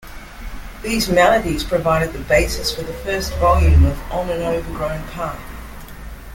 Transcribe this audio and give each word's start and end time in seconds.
These 0.81 1.09
melodies 1.11 1.63
provided 1.63 2.11
the 2.11 2.21
basis 2.23 2.73
for 2.73 2.81
the 2.81 2.91
first 2.91 3.35
volume 3.35 3.85
of 3.85 4.01
"On 4.11 4.31
an 4.31 4.41
Overgrown 4.41 5.07
Path". 5.09 5.39